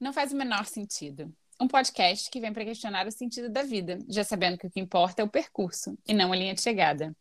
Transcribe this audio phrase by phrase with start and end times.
[0.00, 1.34] Não faz o menor sentido.
[1.60, 4.78] Um podcast que vem para questionar o sentido da vida, já sabendo que o que
[4.78, 7.12] importa é o percurso e não a linha de chegada.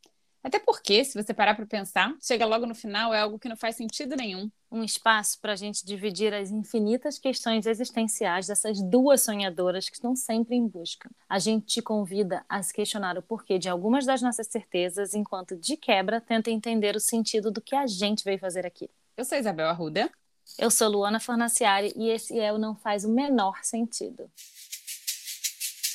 [0.44, 3.58] Até porque, se você parar para pensar, chega logo no final é algo que não
[3.58, 4.50] faz sentido nenhum.
[4.72, 10.16] Um espaço para a gente dividir as infinitas questões existenciais dessas duas sonhadoras que estão
[10.16, 11.10] sempre em busca.
[11.28, 15.58] A gente te convida a se questionar o porquê de algumas das nossas certezas, enquanto
[15.58, 18.88] de quebra tenta entender o sentido do que a gente veio fazer aqui.
[19.18, 20.12] Eu sou Isabel Arruda.
[20.58, 24.28] Eu sou Luana Fornaciari e esse é o Não Faz o Menor Sentido.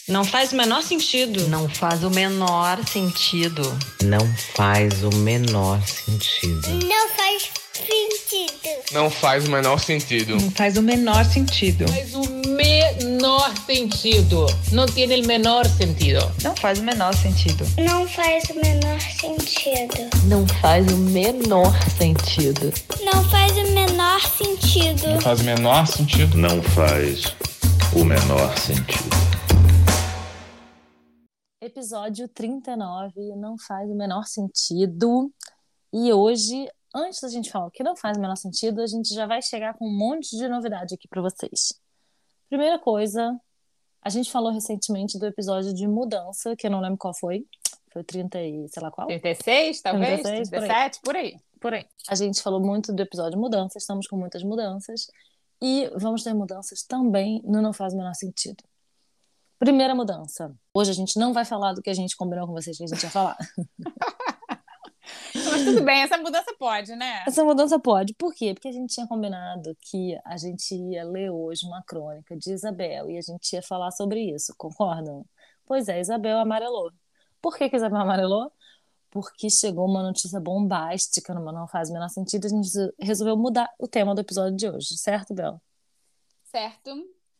[0.08, 1.46] Não faz o menor sentido.
[1.48, 3.62] Não faz o menor sentido.
[4.02, 4.20] Não
[4.56, 6.68] faz o menor sentido.
[6.86, 8.92] Não faz sentido.
[8.92, 10.36] Não faz o menor sentido.
[10.36, 11.88] Não faz o menor sentido.
[11.88, 14.46] Faz o menor sentido.
[14.72, 16.20] Não tem o menor sentido.
[16.42, 17.64] Não faz o menor sentido.
[17.78, 20.10] Não faz o menor sentido.
[20.26, 22.72] Não faz o menor sentido.
[23.02, 25.08] Não faz o menor sentido.
[25.08, 26.36] Não faz o menor sentido.
[26.36, 27.36] Não faz
[27.94, 29.22] o menor sentido.
[31.60, 35.32] Episódio 39 não faz o menor sentido.
[35.94, 39.12] E hoje, antes da gente falar o que não faz o menor sentido, a gente
[39.14, 41.74] já vai chegar com um monte de novidade aqui para vocês.
[42.48, 43.38] Primeira coisa,
[44.02, 47.46] a gente falou recentemente do episódio de mudança, que eu não lembro qual foi.
[47.92, 49.06] Foi 30 e sei lá qual.
[49.06, 50.22] 36, talvez?
[50.22, 51.36] 36, 37, por aí.
[51.60, 51.86] Por aí.
[52.08, 55.06] A gente falou muito do episódio de mudança, estamos com muitas mudanças.
[55.60, 58.64] E vamos ter mudanças também no Não Faz o Menor Sentido.
[59.58, 60.52] Primeira mudança.
[60.74, 62.86] Hoje a gente não vai falar do que a gente combinou com vocês que a
[62.88, 63.36] gente ia falar.
[65.34, 67.24] Mas tudo bem, essa mudança pode, né?
[67.26, 68.14] Essa mudança pode.
[68.14, 68.54] Por quê?
[68.54, 73.10] Porque a gente tinha combinado que a gente ia ler hoje uma crônica de Isabel
[73.10, 75.24] e a gente ia falar sobre isso, concordam?
[75.66, 76.90] Pois é, Isabel amarelou.
[77.40, 78.52] Por que, que Isabel amarelou?
[79.10, 83.86] Porque chegou uma notícia bombástica, não faz o menor sentido, a gente resolveu mudar o
[83.86, 85.60] tema do episódio de hoje, certo, Bel?
[86.44, 86.90] Certo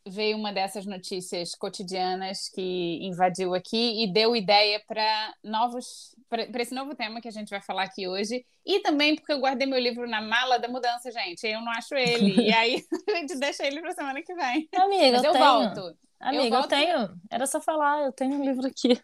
[0.05, 6.73] veio uma dessas notícias cotidianas que invadiu aqui e deu ideia para novos para esse
[6.73, 9.79] novo tema que a gente vai falar aqui hoje e também porque eu guardei meu
[9.79, 11.45] livro na mala da mudança, gente.
[11.45, 14.67] Eu não acho ele e aí a gente deixa ele para semana que vem.
[14.75, 15.97] Amiga, Mas eu, eu volto.
[16.19, 17.09] Amiga, eu, volto tenho.
[17.29, 18.99] Era só falar, eu tenho um livro aqui.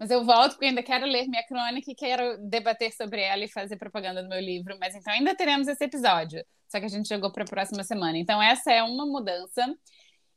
[0.00, 3.48] Mas eu volto porque ainda quero ler minha crônica e quero debater sobre ela e
[3.48, 4.76] fazer propaganda do meu livro.
[4.80, 6.44] Mas então ainda teremos esse episódio.
[6.68, 8.18] Só que a gente jogou para a próxima semana.
[8.18, 9.64] Então essa é uma mudança.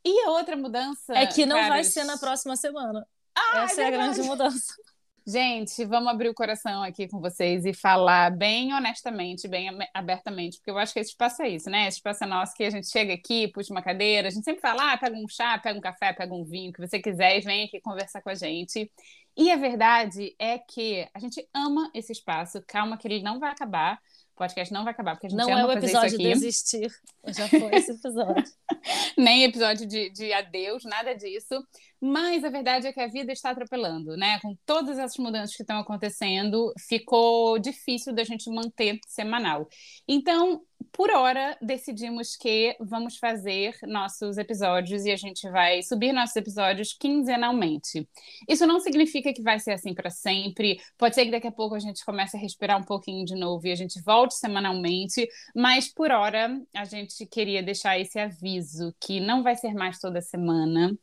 [0.04, 1.14] E a outra mudança.
[1.14, 1.70] É que não caros...
[1.70, 3.06] vai ser na próxima semana.
[3.36, 4.74] Ah, Essa é, é a grande mudança.
[5.26, 10.72] Gente, vamos abrir o coração aqui com vocês e falar bem honestamente, bem abertamente, porque
[10.72, 11.88] eu acho que esse espaço é isso, né?
[11.88, 14.62] Esse espaço é nosso que a gente chega aqui, puxa uma cadeira, a gente sempre
[14.62, 17.38] fala, ah, pega um chá, pega um café, pega um vinho, o que você quiser
[17.38, 18.92] e vem aqui conversar com a gente.
[19.38, 23.52] E a verdade é que a gente ama esse espaço, calma que ele não vai
[23.52, 24.00] acabar,
[24.42, 26.34] podcast não vai acabar, porque a gente não é o episódio aqui.
[26.34, 26.92] desistir.
[27.28, 28.44] Já foi esse episódio.
[29.16, 31.64] Nem episódio de, de adeus, nada disso.
[32.02, 34.40] Mas a verdade é que a vida está atropelando, né?
[34.40, 39.68] Com todas essas mudanças que estão acontecendo, ficou difícil da gente manter semanal.
[40.08, 46.36] Então, por hora, decidimos que vamos fazer nossos episódios e a gente vai subir nossos
[46.36, 48.08] episódios quinzenalmente.
[48.48, 50.82] Isso não significa que vai ser assim para sempre.
[50.98, 53.66] Pode ser que daqui a pouco a gente comece a respirar um pouquinho de novo
[53.66, 59.20] e a gente volte semanalmente, mas por hora a gente queria deixar esse aviso que
[59.20, 60.98] não vai ser mais toda semana.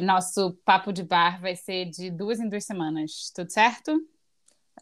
[0.00, 3.98] Nosso papo de bar vai ser de duas em duas semanas, tudo certo?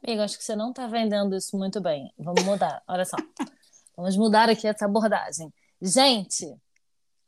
[0.03, 2.13] Amigo, acho que você não está vendendo isso muito bem.
[2.19, 2.83] Vamos mudar.
[2.89, 3.17] Olha só.
[4.01, 5.53] Vamos mudar aqui essa abordagem.
[5.79, 6.51] Gente,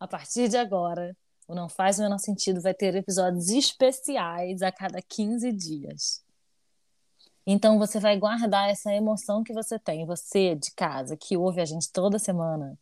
[0.00, 1.15] a partir de agora,
[1.47, 6.25] o Não Faz o Menor Sentido vai ter episódios especiais a cada 15 dias.
[7.47, 11.66] Então você vai guardar essa emoção que você tem, você de casa, que ouve a
[11.66, 12.78] gente toda semana.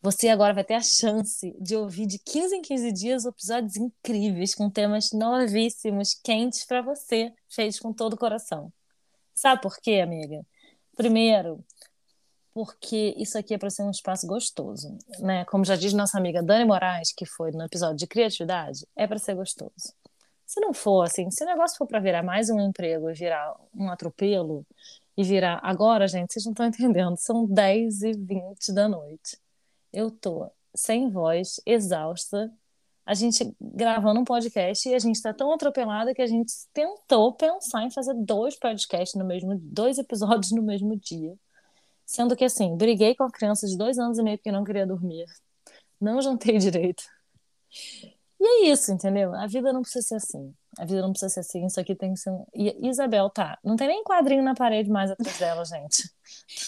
[0.00, 4.54] Você agora vai ter a chance de ouvir de 15 em 15 dias episódios incríveis,
[4.54, 8.72] com temas novíssimos, quentes para você, feitos com todo o coração.
[9.34, 10.46] Sabe por quê, amiga?
[10.96, 11.64] Primeiro,
[12.54, 15.44] porque isso aqui é para ser um espaço gostoso, né?
[15.46, 19.18] Como já diz nossa amiga Dani Moraes, que foi no episódio de criatividade, é para
[19.18, 19.92] ser gostoso.
[20.46, 23.56] Se não for assim, se o negócio for para virar mais um emprego e virar
[23.74, 24.64] um atropelo
[25.16, 29.36] e virar agora, gente, vocês não estão entendendo, são 10 e 20 da noite.
[29.92, 32.52] Eu tô sem voz, exausta.
[33.04, 37.34] A gente gravando um podcast e a gente está tão atropelada que a gente tentou
[37.34, 41.36] pensar em fazer dois podcasts no mesmo, dois episódios no mesmo dia.
[42.06, 44.86] Sendo que, assim, briguei com a criança de dois anos e meio porque não queria
[44.86, 45.24] dormir.
[46.00, 47.04] Não jantei direito.
[48.40, 49.34] E é isso, entendeu?
[49.34, 50.54] A vida não precisa ser assim.
[50.78, 52.30] A vida não precisa ser assim, isso aqui tem que ser.
[52.52, 53.58] E Isabel, tá.
[53.64, 56.02] Não tem nem quadrinho na parede mais atrás dela, gente.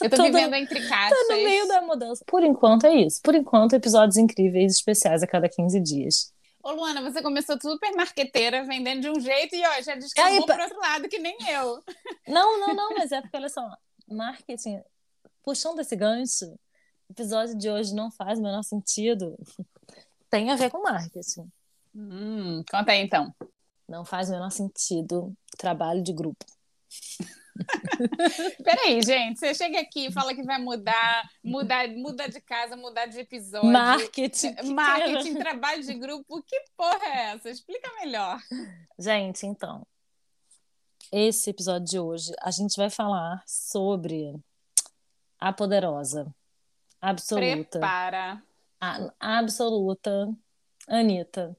[0.00, 1.18] Eu tô Tudo- vivendo entre caixas.
[1.18, 2.24] Tá no meio da mudança.
[2.26, 3.20] Por enquanto é isso.
[3.22, 6.32] Por enquanto, episódios incríveis especiais a cada 15 dias.
[6.62, 10.46] Ô, Luana, você começou super marqueteira, vendendo de um jeito e ó, já descambou Aí,
[10.46, 11.80] pa- pro outro lado, que nem eu.
[12.28, 13.68] Não, não, não, mas é porque, olha só,
[14.08, 14.80] marketing,
[15.46, 16.44] puxando esse gancho,
[17.08, 19.38] o episódio de hoje não faz o menor sentido.
[20.28, 21.48] Tem a ver com marketing.
[21.94, 23.32] Hum, conta aí então.
[23.88, 26.44] Não faz o menor sentido trabalho de grupo.
[28.64, 33.06] Peraí, gente, você chega aqui e fala que vai mudar, mudar, muda de casa, mudar
[33.06, 33.70] de episódio.
[33.70, 34.56] Marketing.
[34.74, 37.48] Marketing, trabalho de grupo, que porra é essa?
[37.48, 38.42] Explica melhor.
[38.98, 39.86] Gente, então,
[41.12, 44.34] esse episódio de hoje a gente vai falar sobre
[45.38, 46.26] a poderosa,
[47.00, 48.42] absoluta, Prepara.
[48.80, 50.28] a absoluta
[50.88, 51.56] Anitta,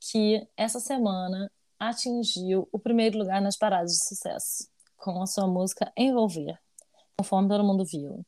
[0.00, 4.72] que essa semana atingiu o primeiro lugar nas paradas de sucesso
[5.02, 6.56] com a sua música Envolver,
[7.16, 8.24] conforme todo mundo viu.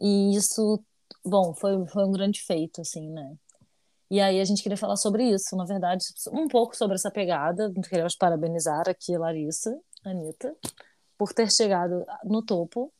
[0.00, 0.82] E isso,
[1.24, 3.36] bom, foi, foi um grande feito, assim, né?
[4.10, 7.72] E aí a gente queria falar sobre isso, na verdade, um pouco sobre essa pegada.
[7.88, 10.54] Queremos parabenizar aqui a Larissa, Anitta,
[11.16, 12.92] por ter chegado no topo.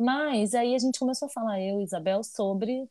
[0.00, 2.88] Mas aí a gente começou a falar, eu e Isabel, sobre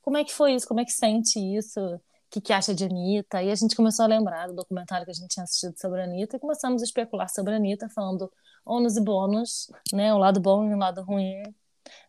[0.00, 2.00] como é que foi isso, como é que sente isso, o
[2.30, 3.42] que, que acha de Anitta.
[3.42, 6.04] E a gente começou a lembrar do documentário que a gente tinha assistido sobre a
[6.04, 8.32] Anitta e começamos a especular sobre a Anitta, falando
[8.64, 10.14] ônus e bônus, né?
[10.14, 11.42] O lado bom e o lado ruim,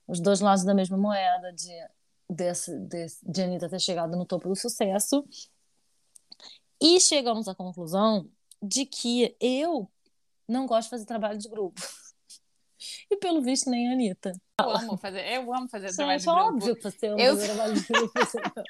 [0.08, 1.74] os dois lados da mesma moeda de,
[2.30, 5.28] desse, desse, de Anitta ter chegado no topo do sucesso.
[6.82, 8.30] E chegamos à conclusão
[8.64, 9.90] de que eu
[10.48, 11.82] não gosto de fazer trabalho de grupo.
[13.12, 14.32] E pelo visto, nem a Anitta.
[14.60, 16.40] Eu amo fazer, eu amo fazer trabalho de grupo.
[16.42, 18.12] óbvio que você ama Eu- trabalho de grupo.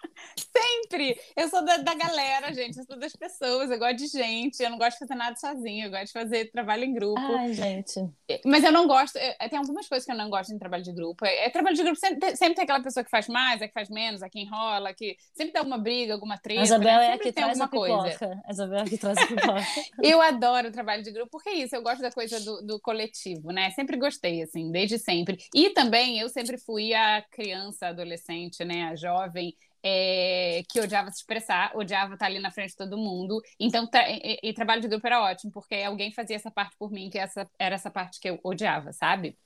[0.58, 1.18] Sempre!
[1.36, 2.78] Eu sou da, da galera, gente.
[2.78, 3.72] Eu sou das pessoas.
[3.72, 4.62] Eu gosto de gente.
[4.62, 5.86] Eu não gosto de fazer nada sozinha.
[5.86, 7.22] Eu gosto de fazer trabalho em grupo.
[7.38, 8.06] Ai, gente.
[8.46, 9.16] Mas eu não gosto.
[9.16, 11.26] é, Tem algumas coisas que eu não gosto em trabalho de grupo.
[11.26, 13.68] É, é trabalho de grupo sempre, tem- sempre tem aquela pessoa que faz mais, a
[13.70, 16.60] que faz menos, a que enrola, que sempre tem alguma briga, alguma treta.
[16.60, 17.06] A Isabel né?
[17.08, 18.10] é a que traz a alguma coisa.
[18.10, 18.42] pipoca.
[18.46, 19.66] A Isabel é a que traz a pipoca.
[20.04, 23.52] Eu adoro trabalho de grupo, porque é isso, eu gosto da coisa do, do coletivo,
[23.54, 23.70] né?
[23.72, 25.38] Sempre gostei, assim, desde sempre.
[25.54, 28.86] E também eu sempre fui a criança, adolescente, né?
[28.90, 29.56] A jovem.
[29.84, 33.42] é, que odiava se expressar, odiava estar ali na frente de todo mundo.
[33.60, 36.92] Então, tra- e, e trabalho de grupo era ótimo, porque alguém fazia essa parte por
[36.92, 39.38] mim, que essa, era essa parte que eu odiava, sabe?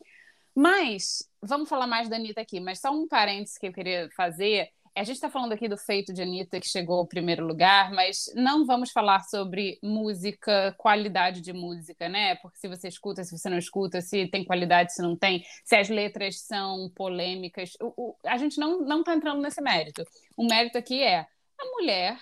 [0.55, 4.69] Mas, vamos falar mais da Anitta aqui, mas só um parênteses que eu queria fazer.
[4.93, 8.25] A gente está falando aqui do feito de Anitta, que chegou ao primeiro lugar, mas
[8.35, 12.35] não vamos falar sobre música, qualidade de música, né?
[12.35, 15.77] Porque se você escuta, se você não escuta, se tem qualidade, se não tem, se
[15.77, 17.71] as letras são polêmicas.
[17.81, 20.03] O- o- a gente não, não tá entrando nesse mérito.
[20.35, 22.19] O mérito aqui é a mulher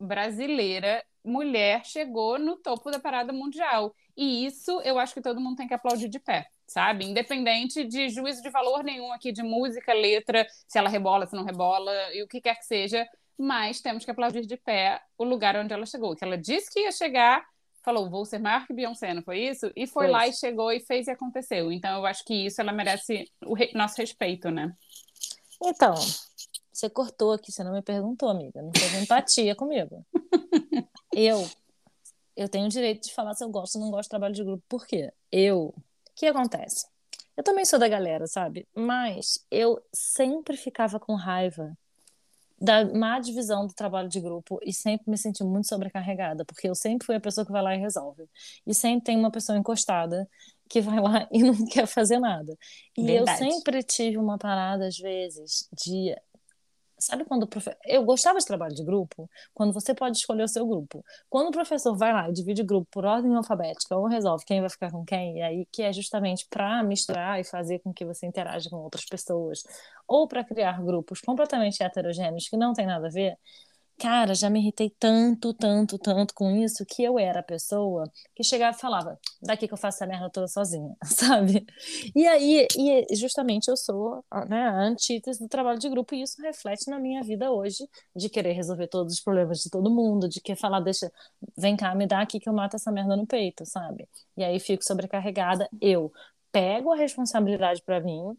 [0.00, 3.94] brasileira, mulher, chegou no topo da parada mundial.
[4.16, 7.04] E isso eu acho que todo mundo tem que aplaudir de pé, sabe?
[7.06, 11.42] Independente de juízo de valor nenhum aqui de música, letra, se ela rebola, se não
[11.44, 15.56] rebola, e o que quer que seja, mas temos que aplaudir de pé o lugar
[15.56, 16.14] onde ela chegou.
[16.14, 17.44] Que ela disse que ia chegar,
[17.84, 19.72] falou, vou ser maior que Beyoncé, não foi isso?
[19.74, 20.12] E foi Foi.
[20.12, 21.72] lá e chegou e fez e aconteceu.
[21.72, 24.72] Então eu acho que isso ela merece o re- nosso respeito, né?
[25.64, 25.94] Então,
[26.72, 28.60] você cortou aqui, você não me perguntou, amiga.
[28.62, 30.04] Não teve empatia comigo.
[31.12, 31.48] Eu,
[32.36, 34.44] eu tenho o direito de falar se eu gosto ou não gosto de trabalho de
[34.44, 34.62] grupo.
[34.68, 35.10] Por quê?
[35.32, 35.74] Eu,
[36.18, 36.86] que acontece?
[37.36, 38.66] Eu também sou da galera, sabe?
[38.74, 41.78] Mas eu sempre ficava com raiva
[42.60, 46.74] da má divisão do trabalho de grupo e sempre me senti muito sobrecarregada, porque eu
[46.74, 48.28] sempre fui a pessoa que vai lá e resolve.
[48.66, 50.28] E sempre tem uma pessoa encostada
[50.68, 52.58] que vai lá e não quer fazer nada.
[52.96, 53.44] E Verdade.
[53.44, 56.16] eu sempre tive uma parada, às vezes, de.
[57.00, 57.78] Sabe quando o professor.
[57.84, 61.04] Eu gostava de trabalho de grupo, quando você pode escolher o seu grupo.
[61.30, 64.60] Quando o professor vai lá e divide o grupo por ordem alfabética ou resolve quem
[64.60, 68.04] vai ficar com quem, e aí que é justamente para misturar e fazer com que
[68.04, 69.62] você interaja com outras pessoas,
[70.08, 73.38] ou para criar grupos completamente heterogêneos que não tem nada a ver,
[73.98, 78.44] cara, já me irritei tanto, tanto, tanto com isso que eu era a pessoa que
[78.44, 81.66] chegava e falava: daqui que eu faço essa merda toda sozinha, sabe?
[82.14, 86.40] E aí, e justamente eu sou né, a antítese do trabalho de grupo, e isso
[86.42, 90.40] reflete na minha vida hoje, de querer resolver todos os problemas de todo mundo, de
[90.40, 91.10] querer falar, deixa,
[91.56, 94.08] vem cá, me dá aqui que eu mato essa merda no peito, sabe?
[94.36, 96.12] E aí fico sobrecarregada, eu
[96.52, 98.36] pego a responsabilidade para mim.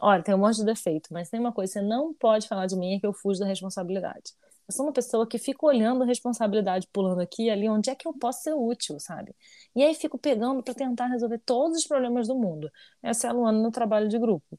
[0.00, 2.76] Olha, tem um monte de defeito, mas tem uma coisa, você não pode falar de
[2.76, 4.32] mim é que eu fujo da responsabilidade.
[4.66, 7.94] Eu sou uma pessoa que fica olhando a responsabilidade, pulando aqui e ali, onde é
[7.94, 9.34] que eu posso ser útil, sabe?
[9.76, 12.70] E aí fico pegando para tentar resolver todos os problemas do mundo.
[13.02, 14.58] Essa é a Luana no trabalho de grupo.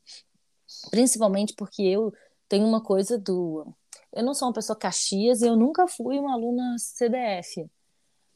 [0.92, 2.14] Principalmente porque eu
[2.48, 3.66] tenho uma coisa do.
[4.14, 7.68] Eu não sou uma pessoa caxias e eu nunca fui uma aluna CDF.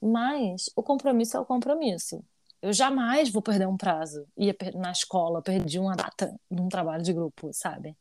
[0.01, 2.23] Mas o compromisso é o compromisso.
[2.61, 4.25] Eu jamais vou perder um prazo.
[4.37, 7.95] Ia na escola, perdi uma data num trabalho de grupo, sabe?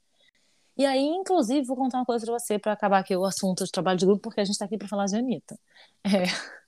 [0.76, 3.70] E aí, inclusive, vou contar uma coisa pra você para acabar aqui o assunto de
[3.70, 5.58] trabalho de grupo, porque a gente tá aqui para falar de Anitta.
[6.04, 6.24] É.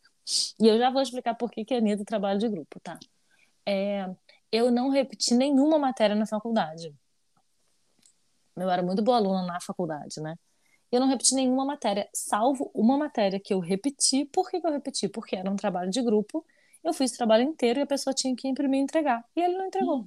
[0.60, 2.96] E eu já vou explicar por que que Anitta trabalha de grupo, tá?
[3.66, 4.08] É,
[4.52, 6.94] eu não repeti nenhuma matéria na faculdade.
[8.56, 10.36] Eu era muito boa aluna na faculdade, né?
[10.92, 14.24] Eu não repeti nenhuma matéria, salvo uma matéria que eu repeti.
[14.24, 15.08] Por que que eu repeti?
[15.08, 16.44] Porque era um trabalho de grupo.
[16.84, 19.24] Eu fiz o trabalho inteiro e a pessoa tinha que imprimir e entregar.
[19.36, 20.06] E ele não entregou.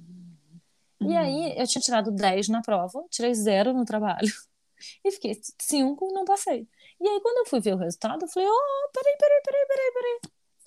[1.00, 4.28] E aí, eu tinha tirado 10 na prova, tirei zero no trabalho.
[5.02, 6.68] E fiquei 5 não passei.
[7.00, 9.92] E aí, quando eu fui ver o resultado, eu falei, oh, peraí, peraí, peraí, peraí,
[9.94, 10.20] peraí.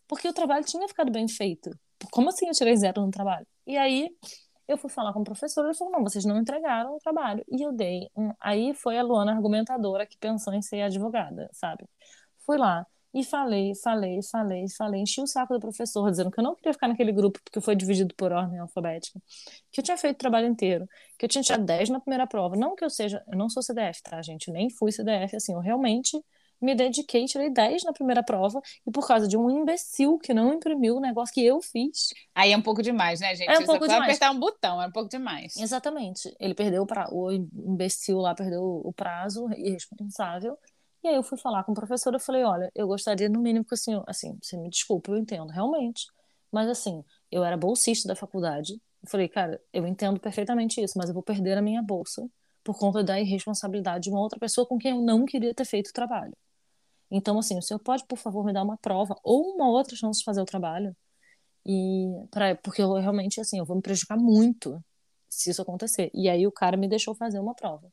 [0.08, 1.70] Porque o trabalho tinha ficado bem feito.
[2.10, 3.46] Como assim eu tirei zero no trabalho?
[3.68, 4.10] E aí,
[4.68, 7.44] eu fui falar com o professor, ele falou, não, vocês não entregaram o trabalho.
[7.50, 8.10] E eu dei.
[8.16, 8.32] Um...
[8.40, 11.86] Aí foi a Luana argumentadora que pensou em ser advogada, sabe?
[12.46, 12.88] Fui lá
[13.20, 16.74] e falei, falei, falei, falei, enchi o saco do professor, dizendo que eu não queria
[16.74, 19.20] ficar naquele grupo porque foi dividido por ordem alfabética,
[19.72, 22.56] que eu tinha feito o trabalho inteiro, que eu tinha tirado 10 na primeira prova.
[22.56, 24.50] Não que eu seja, eu não sou CDF, tá, gente?
[24.50, 26.22] Eu nem fui CDF, assim, eu realmente
[26.62, 30.54] me dediquei, tirei 10 na primeira prova, e por causa de um imbecil que não
[30.54, 32.10] imprimiu o negócio que eu fiz.
[32.34, 33.50] Aí é um pouco demais, né, gente?
[33.50, 34.04] É um pouco demais.
[34.04, 35.56] apertar um botão, é um pouco demais.
[35.58, 36.36] Exatamente.
[36.40, 40.58] Ele perdeu o prazo, o imbecil lá perdeu o prazo, irresponsável.
[41.08, 43.64] E aí eu fui falar com o professor, eu falei, olha, eu gostaria no mínimo
[43.64, 46.06] que assim, assim, você me desculpa, eu entendo, realmente.
[46.52, 48.74] Mas assim, eu era bolsista da faculdade.
[48.74, 52.30] Eu falei, cara, eu entendo perfeitamente isso, mas eu vou perder a minha bolsa
[52.62, 55.92] por conta da irresponsabilidade de uma outra pessoa com quem eu não queria ter feito
[55.92, 56.36] o trabalho.
[57.10, 60.20] Então, assim, o senhor pode, por favor, me dar uma prova ou uma outra chance
[60.20, 60.94] de fazer o trabalho?
[61.66, 64.84] E pra, porque eu realmente, assim, eu vou me prejudicar muito
[65.30, 66.12] se isso acontecer.
[66.14, 67.90] E aí o cara me deixou fazer uma prova.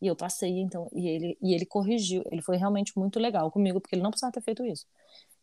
[0.00, 2.22] E eu passei, então, e ele, e ele corrigiu.
[2.30, 4.86] Ele foi realmente muito legal comigo, porque ele não precisava ter feito isso.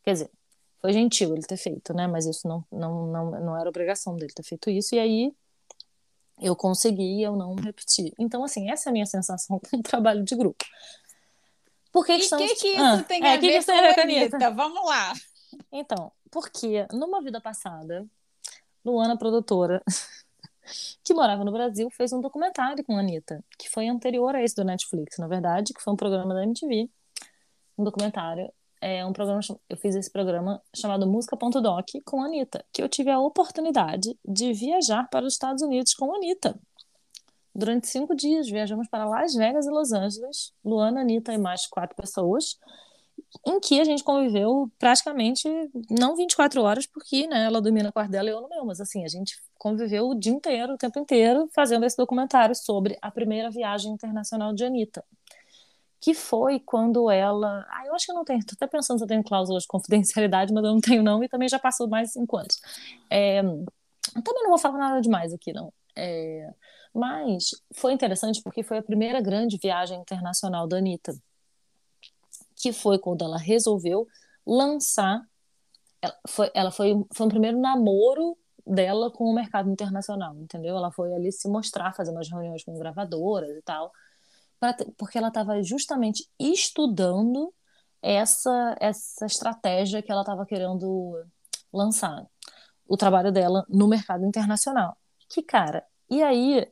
[0.04, 0.32] Quer dizer,
[0.80, 2.08] foi gentil ele ter feito, né?
[2.08, 4.96] Mas isso não, não, não, não era obrigação dele ter feito isso.
[4.96, 5.34] E aí
[6.42, 8.14] eu consegui e eu não repeti.
[8.20, 10.64] Então, assim, essa é a minha sensação com o trabalho de grupo.
[11.92, 12.52] Por que, E que o estamos...
[12.54, 14.02] que, que isso Ah, tem é, a que que ver isso com tem a?
[14.04, 14.52] Anitta?
[14.52, 15.14] Vamos lá.
[15.72, 18.06] Então, porque numa vida passada,
[18.84, 19.82] Luana, produtora,
[21.04, 24.56] que morava no Brasil, fez um documentário com a Anitta, que foi anterior a esse
[24.56, 26.90] do Netflix, na verdade, que foi um programa da MTV.
[27.78, 28.52] Um documentário.
[28.82, 33.10] É um programa, eu fiz esse programa chamado Música.doc com a Anitta, que eu tive
[33.10, 36.60] a oportunidade de viajar para os Estados Unidos com a Anitta.
[37.54, 41.96] Durante cinco dias, viajamos para Las Vegas e Los Angeles, Luana, Anitta e mais quatro
[41.96, 42.60] pessoas,
[43.46, 45.50] em que a gente conviveu praticamente,
[45.90, 48.80] não 24 horas, porque né, ela dormia no quarto dela e eu no meu, mas
[48.80, 53.10] assim, a gente conviveu o dia inteiro, o tempo inteiro, fazendo esse documentário sobre a
[53.12, 55.04] primeira viagem internacional de Anitta.
[56.00, 57.66] Que foi quando ela.
[57.70, 58.46] Ah, eu acho que eu não tenho.
[58.46, 61.28] Tô até pensando se eu tenho cláusula de confidencialidade, mas eu não tenho, não, e
[61.28, 62.60] também já passou mais cinco anos.
[63.10, 65.74] É, Também não vou falar nada demais aqui, não.
[65.96, 66.50] É,
[66.94, 71.14] Mas foi interessante porque foi a primeira grande viagem internacional da Anitta
[72.66, 74.08] que foi quando ela resolveu
[74.44, 75.22] lançar.
[76.02, 80.76] Ela foi, ela foi, foi o primeiro namoro dela com o mercado internacional, entendeu?
[80.76, 83.92] Ela foi ali se mostrar, fazer umas reuniões com gravadoras e tal,
[84.60, 87.54] pra porque ela estava justamente estudando
[88.02, 91.24] essa, essa estratégia que ela estava querendo
[91.72, 92.26] lançar,
[92.88, 94.98] o trabalho dela no mercado internacional.
[95.30, 96.68] Que cara, e aí,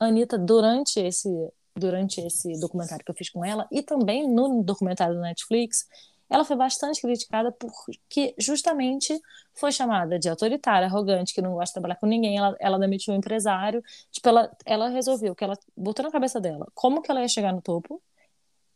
[0.00, 1.28] Anitta, durante esse
[1.76, 5.86] durante esse documentário que eu fiz com ela e também no documentário do Netflix,
[6.28, 9.20] ela foi bastante criticada porque justamente
[9.54, 12.36] foi chamada de autoritária, arrogante, que não gosta de trabalhar com ninguém.
[12.36, 13.82] Ela, ela demitiu um empresário.
[14.10, 17.52] Tipo, ela, ela resolveu que ela botou na cabeça dela como que ela ia chegar
[17.52, 18.02] no topo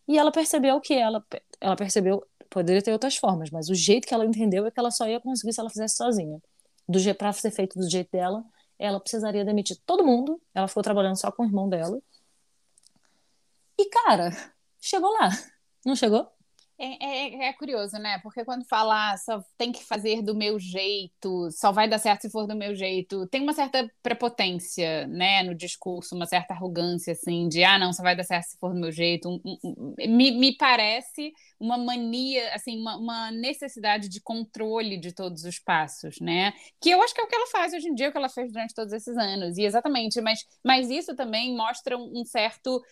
[0.06, 1.24] e ela percebeu que ela,
[1.60, 4.90] ela percebeu, poderia ter outras formas, mas o jeito que ela entendeu é que ela
[4.90, 6.40] só ia conseguir se ela fizesse sozinha.
[6.88, 8.44] Do jeito para ser feito do jeito dela,
[8.78, 10.40] ela precisaria demitir todo mundo.
[10.54, 12.00] Ela ficou trabalhando só com o irmão dela.
[13.80, 14.30] E, cara,
[14.80, 15.30] chegou lá.
[15.84, 16.28] Não chegou?
[16.78, 18.18] É, é- é curioso, né?
[18.22, 22.22] Porque quando fala "Ah, só tem que fazer do meu jeito, só vai dar certo
[22.22, 27.12] se for do meu jeito, tem uma certa prepotência, né, no discurso, uma certa arrogância,
[27.12, 29.28] assim, de ah, não, só vai dar certo se for do meu jeito.
[29.28, 35.12] Um- um- um- me, me parece uma mania, assim, uma, uma necessidade de controle de
[35.12, 36.52] todos os passos, né?
[36.80, 38.28] Que eu acho que é o que ela faz hoje em dia, o que ela
[38.30, 39.58] fez durante todos esses anos.
[39.58, 42.82] E exatamente, mas, mas isso também mostra um certo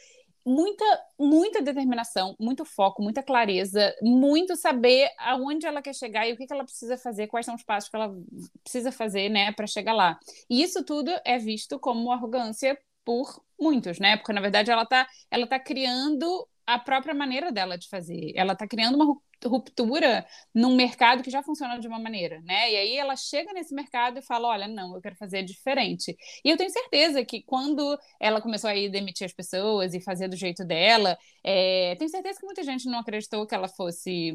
[0.49, 0.85] muita,
[1.19, 6.47] muita determinação, muito foco, muita clareza, muito saber aonde ela quer chegar e o que,
[6.47, 8.15] que ela precisa fazer, quais são os passos que ela
[8.63, 10.19] precisa fazer, né, para chegar lá.
[10.49, 14.17] E isso tudo é visto como arrogância por muitos, né?
[14.17, 18.33] Porque na verdade ela tá, ela tá criando a própria maneira dela de fazer.
[18.35, 19.17] Ela está criando uma
[19.47, 22.73] ruptura num mercado que já funciona de uma maneira, né?
[22.73, 26.17] E aí ela chega nesse mercado e fala: olha, não, eu quero fazer diferente.
[26.45, 30.29] E eu tenho certeza que quando ela começou a ir demitir as pessoas e fazer
[30.29, 34.33] do jeito dela, é, tenho certeza que muita gente não acreditou que ela fosse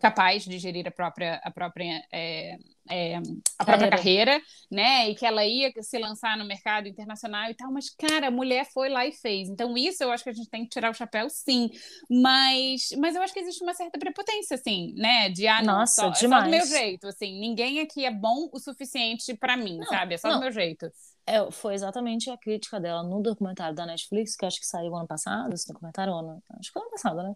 [0.00, 2.56] capaz de gerir a própria a própria é,
[2.90, 3.16] é,
[3.58, 3.90] a própria carreira.
[3.90, 5.10] carreira, né?
[5.10, 8.66] E que ela ia se lançar no mercado internacional e tal, mas cara, a mulher
[8.72, 9.48] foi lá e fez.
[9.48, 11.70] Então isso eu acho que a gente tem que tirar o chapéu, sim.
[12.10, 15.28] Mas mas eu acho que existe uma certa prepotência, assim, né?
[15.30, 16.44] De ah, não, Nossa, só, demais.
[16.44, 19.86] é só do meu jeito, assim, ninguém aqui é bom o suficiente para mim, Não,
[19.86, 20.14] sabe?
[20.14, 20.36] É só não.
[20.36, 20.90] do meu jeito.
[21.26, 25.06] É, foi exatamente a crítica dela no documentário da Netflix, que acho que saiu ano
[25.06, 27.34] passado, esse documentário, ano, acho que foi ano passado, né?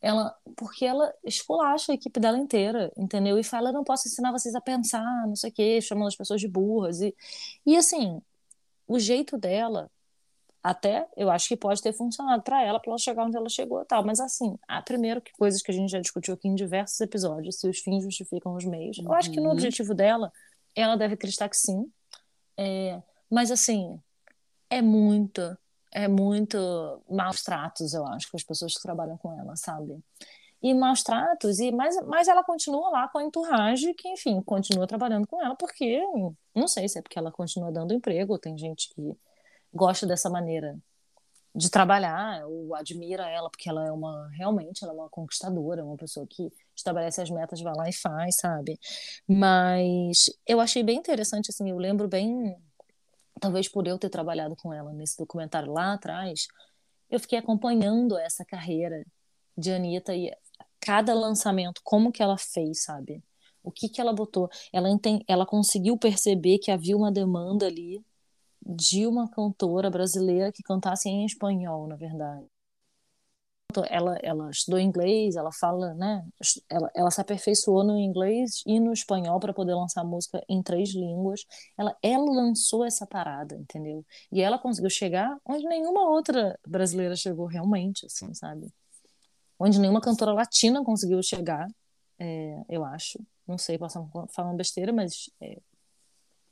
[0.00, 3.38] Ela, porque ela esculacha a equipe dela inteira, entendeu?
[3.38, 6.16] E fala, eu não posso ensinar vocês a pensar, não sei o quê, chamando as
[6.16, 7.00] pessoas de burras.
[7.00, 7.14] E,
[7.64, 8.20] e assim,
[8.86, 9.90] o jeito dela,
[10.62, 13.84] até eu acho que pode ter funcionado para ela, para ela chegar onde ela chegou
[13.84, 14.04] tal.
[14.04, 17.58] Mas assim, a primeiro que coisas que a gente já discutiu aqui em diversos episódios,
[17.58, 18.98] se os fins justificam os meios.
[18.98, 19.52] Eu acho que no Uhum.
[19.52, 20.30] objetivo dela,
[20.74, 21.90] ela deve acreditar que sim.
[22.56, 23.00] É,
[23.30, 24.00] mas assim,
[24.68, 25.40] é muito,
[25.96, 26.58] é muito
[27.08, 29.98] maus tratos, eu acho, com as pessoas que trabalham com ela, sabe?
[30.62, 34.86] E maus tratos, e, mas, mas ela continua lá com a entourage, que, enfim, continua
[34.86, 35.98] trabalhando com ela, porque,
[36.54, 39.16] não sei se é porque ela continua dando emprego, tem gente que
[39.72, 40.78] gosta dessa maneira
[41.54, 45.96] de trabalhar, ou admira ela, porque ela é uma, realmente, ela é uma conquistadora, uma
[45.96, 48.78] pessoa que estabelece as metas, vai lá e faz, sabe?
[49.26, 52.54] Mas eu achei bem interessante, assim, eu lembro bem,
[53.40, 56.46] talvez por eu ter trabalhado com ela nesse documentário lá atrás,
[57.10, 59.04] eu fiquei acompanhando essa carreira
[59.56, 60.32] de Anitta e
[60.80, 63.22] cada lançamento, como que ela fez, sabe?
[63.62, 64.48] O que que ela botou?
[64.72, 68.04] Ela, enten- ela conseguiu perceber que havia uma demanda ali
[68.64, 72.46] de uma cantora brasileira que cantasse em espanhol, na verdade.
[73.90, 76.26] Ela, ela estudou inglês, ela fala, né?
[76.70, 80.94] Ela, ela se aperfeiçoou no inglês e no espanhol para poder lançar música em três
[80.94, 81.44] línguas.
[81.76, 84.04] Ela, ela lançou essa parada, entendeu?
[84.32, 88.72] E ela conseguiu chegar onde nenhuma outra brasileira chegou realmente, assim, sabe?
[89.58, 91.66] Onde nenhuma cantora latina conseguiu chegar,
[92.18, 93.18] é, eu acho.
[93.46, 95.60] Não sei, posso estar falando besteira, mas é,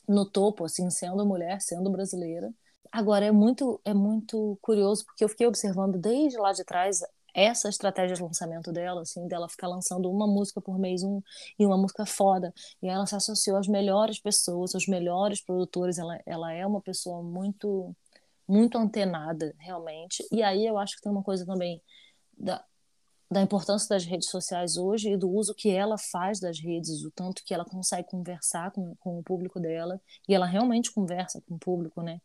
[0.06, 2.52] no topo, assim, sendo mulher, sendo brasileira.
[2.92, 7.00] Agora, é muito, é muito curioso, porque eu fiquei observando desde lá de trás
[7.34, 11.20] essa estratégia de lançamento dela, assim, dela ficar lançando uma música por mês um,
[11.58, 12.54] e uma música foda.
[12.80, 15.98] E ela se associou às melhores pessoas, aos melhores produtores.
[15.98, 17.94] Ela, ela é uma pessoa muito,
[18.46, 20.26] muito antenada, realmente.
[20.30, 21.82] E aí eu acho que tem uma coisa também
[22.38, 22.64] da,
[23.34, 27.10] da importância das redes sociais hoje e do uso que ela faz das redes, o
[27.10, 31.56] tanto que ela consegue conversar com, com o público dela, e ela realmente conversa com
[31.56, 32.20] o público, né?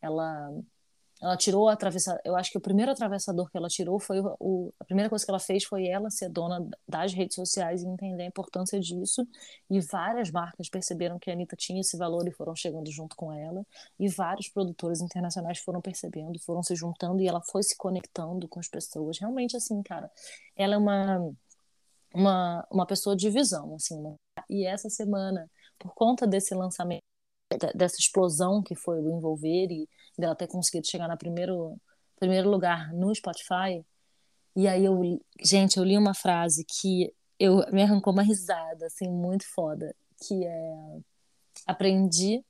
[0.00, 0.50] Ela,
[1.24, 4.36] ela tirou a atravessador, eu acho que o primeiro atravessador que ela tirou foi o,
[4.38, 7.86] o, a primeira coisa que ela fez foi ela ser dona das redes sociais e
[7.86, 9.26] entender a importância disso,
[9.70, 13.32] e várias marcas perceberam que a Anitta tinha esse valor e foram chegando junto com
[13.32, 13.64] ela,
[13.98, 18.60] e vários produtores internacionais foram percebendo, foram se juntando, e ela foi se conectando com
[18.60, 20.10] as pessoas, realmente assim, cara,
[20.54, 21.32] ela é uma
[22.14, 24.14] uma, uma pessoa de visão, assim, né?
[24.48, 27.02] E essa semana, por conta desse lançamento,
[27.74, 31.76] dessa explosão que foi o Envolver e dela ter conseguido chegar no primeiro,
[32.16, 33.84] primeiro lugar no Spotify,
[34.56, 39.08] e aí eu, gente, eu li uma frase que eu me arrancou uma risada, assim,
[39.08, 39.94] muito foda,
[40.26, 40.74] que é
[41.66, 42.44] aprendi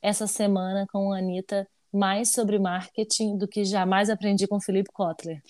[0.00, 5.40] essa semana com a Anitta mais sobre marketing do que jamais aprendi com Felipe Kotler.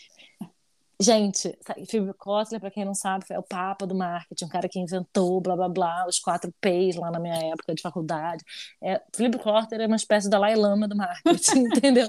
[1.00, 4.78] Gente, Felipe Kotler, para quem não sabe, é o papa do marketing, um cara que
[4.78, 8.44] inventou blá blá blá, os quatro P's lá na minha época de faculdade.
[8.82, 12.06] É, Felipe Kotler é uma espécie da Dalai Lama do marketing, entendeu?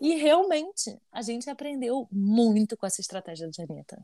[0.00, 3.98] E realmente, a gente aprendeu muito com essa estratégia de Anitta.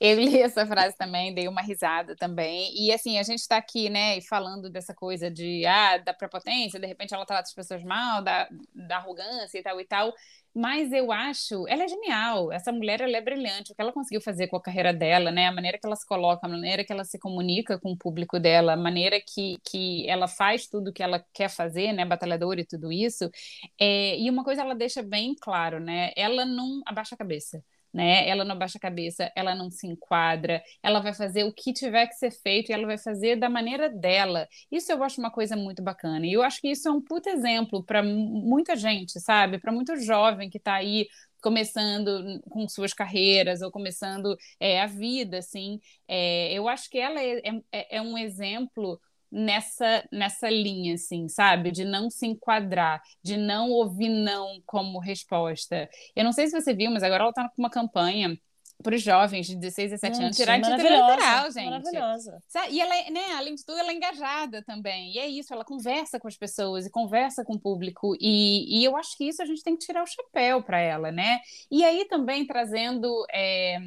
[0.00, 2.72] Eu li essa frase também, dei uma risada também.
[2.74, 6.86] E assim, a gente está aqui, né, falando dessa coisa de ah, da prepotência, de
[6.86, 10.14] repente ela trata as pessoas mal, da, da arrogância e tal e tal.
[10.54, 12.50] Mas eu acho, ela é genial.
[12.52, 13.72] Essa mulher, ela é brilhante.
[13.72, 15.46] O que ela conseguiu fazer com a carreira dela, né?
[15.46, 18.38] A maneira que ela se coloca, a maneira que ela se comunica com o público
[18.40, 22.04] dela, a maneira que, que ela faz tudo que ela quer fazer, né?
[22.04, 23.30] Batalhadora e tudo isso.
[23.78, 26.10] É, e uma coisa ela deixa bem claro, né?
[26.16, 28.28] Ela não abaixa a cabeça né?
[28.28, 32.06] Ela não abaixa a cabeça, ela não se enquadra, ela vai fazer o que tiver
[32.06, 34.48] que ser feito e ela vai fazer da maneira dela.
[34.70, 36.26] Isso eu acho uma coisa muito bacana.
[36.26, 39.58] E eu acho que isso é um puto exemplo para muita gente, sabe?
[39.58, 41.06] Para muito jovem que está aí
[41.40, 45.80] começando com suas carreiras ou começando é, a vida, assim.
[46.06, 47.40] É, eu acho que ela é,
[47.72, 49.00] é, é um exemplo
[49.30, 51.70] nessa nessa linha, assim, sabe?
[51.70, 55.88] De não se enquadrar, de não ouvir não como resposta.
[56.14, 58.36] Eu não sei se você viu, mas agora ela está com uma campanha
[58.82, 61.70] para os jovens de 16 a 17 Gente, anos título maravilhosa, eleitoral, gente.
[61.70, 62.42] Maravilhosa.
[62.70, 65.12] E ela, é, né, além de tudo, ela é engajada também.
[65.12, 68.16] E é isso, ela conversa com as pessoas e conversa com o público.
[68.20, 71.12] E, e eu acho que isso a gente tem que tirar o chapéu para ela,
[71.12, 71.40] né?
[71.70, 73.78] E aí também trazendo é,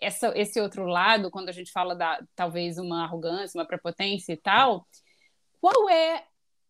[0.00, 4.36] essa, esse outro lado, quando a gente fala da talvez uma arrogância, uma prepotência e
[4.36, 4.86] tal,
[5.60, 6.24] qual é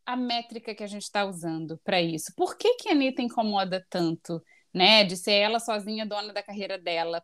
[0.05, 2.33] a métrica que a gente está usando para isso?
[2.37, 4.43] Por que, que a Anitta incomoda tanto?
[4.73, 7.21] Né, de ser ela sozinha dona da carreira dela.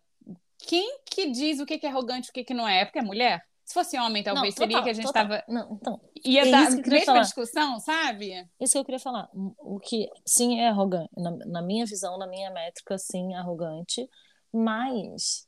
[0.58, 2.80] Quem que diz o que, que é arrogante e o que, que não é?
[2.80, 3.40] É porque é mulher?
[3.66, 5.44] Se fosse homem, talvez Não, seria total, que a gente estava.
[5.48, 7.20] Não, então, Ia é dar mesma falar.
[7.20, 8.48] discussão, sabe?
[8.60, 9.28] Isso que eu queria falar.
[9.32, 11.10] O que, sim, é arrogante.
[11.16, 14.08] Na, na minha visão, na minha métrica, sim, é arrogante.
[14.52, 15.45] Mas,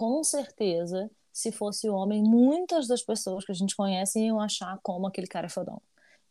[0.00, 5.06] com certeza, se fosse homem, muitas das pessoas que a gente conhece iam achar como
[5.06, 5.82] aquele cara é fodão.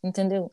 [0.02, 0.50] Entendeu?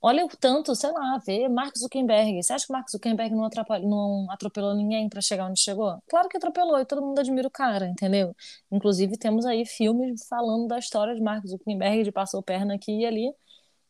[0.00, 2.40] Olha o tanto, sei lá, vê Mark Zuckerberg.
[2.40, 3.50] Você acha que Mark Zuckerberg não,
[3.82, 6.00] não atropelou ninguém para chegar onde chegou?
[6.08, 8.32] Claro que atropelou e todo mundo admira o cara, entendeu?
[8.70, 13.04] Inclusive, temos aí filmes falando da história de Mark Zuckerberg, de passou perna aqui e
[13.04, 13.34] ali.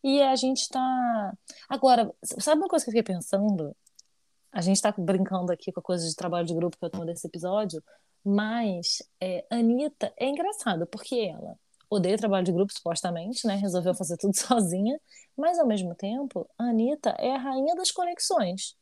[0.03, 1.35] E a gente tá.
[1.69, 3.77] Agora, sabe uma coisa que eu fiquei pensando?
[4.51, 7.05] A gente tá brincando aqui com a coisa de trabalho de grupo que eu tô
[7.05, 7.83] desse episódio,
[8.29, 11.57] mas é, Anitta é engraçada, porque ela
[11.89, 13.55] odeia trabalho de grupo, supostamente, né?
[13.57, 15.01] Resolveu fazer tudo sozinha,
[15.35, 18.77] mas ao mesmo tempo, a Anitta é a rainha das conexões.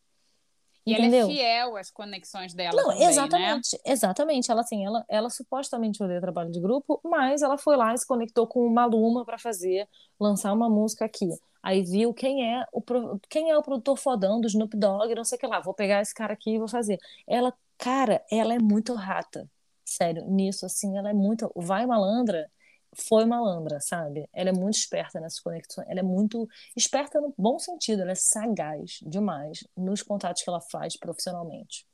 [0.84, 1.22] E Entendeu?
[1.22, 3.06] ela é fiel às conexões dela Não, também, né?
[3.06, 4.50] exatamente, exatamente.
[4.50, 8.06] Ela assim, ela, ela supostamente odeia trabalho de grupo, mas ela foi lá e se
[8.06, 11.28] conectou com uma Maluma para fazer, lançar uma música aqui.
[11.62, 12.80] Aí viu quem é o
[13.28, 15.58] quem é o produtor fodão do Snoop Dogg, não sei o que lá.
[15.58, 16.98] Vou pegar esse cara aqui e vou fazer.
[17.26, 19.48] Ela, cara, ela é muito rata.
[19.84, 22.50] Sério, nisso assim, ela é muito, vai malandra
[22.96, 24.28] foi malandra, sabe?
[24.32, 25.86] Ela é muito esperta nessas conexões.
[25.88, 30.60] Ela é muito esperta no bom sentido, ela é sagaz demais nos contatos que ela
[30.60, 31.86] faz profissionalmente.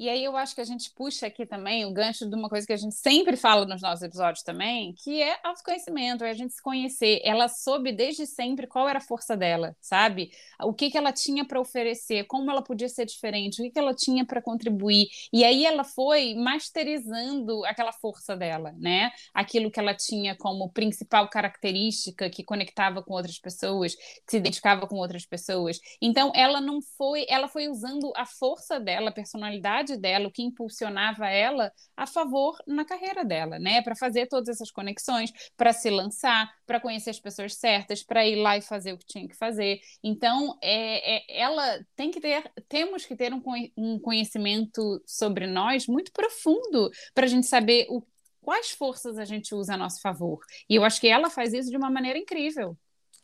[0.00, 2.66] E aí eu acho que a gente puxa aqui também o gancho de uma coisa
[2.66, 6.54] que a gente sempre fala nos nossos episódios também, que é autoconhecimento, é a gente
[6.54, 7.20] se conhecer.
[7.22, 10.30] Ela soube desde sempre qual era a força dela, sabe?
[10.62, 13.78] O que, que ela tinha para oferecer, como ela podia ser diferente, o que, que
[13.78, 15.06] ela tinha para contribuir.
[15.30, 19.10] E aí ela foi masterizando aquela força dela, né?
[19.34, 24.86] Aquilo que ela tinha como principal característica que conectava com outras pessoas, que se identificava
[24.86, 25.78] com outras pessoas.
[26.00, 30.42] Então ela não foi, ela foi usando a força dela, a personalidade dela, o que
[30.42, 33.82] impulsionava ela a favor na carreira dela, né?
[33.82, 38.36] Para fazer todas essas conexões, para se lançar, para conhecer as pessoas certas, para ir
[38.36, 39.80] lá e fazer o que tinha que fazer.
[40.02, 43.42] Então, é, é- ela tem que ter, temos que ter um,
[43.76, 48.02] um conhecimento sobre nós muito profundo para a gente saber o,
[48.40, 50.40] quais forças a gente usa a nosso favor.
[50.68, 52.76] E eu acho que ela faz isso de uma maneira incrível.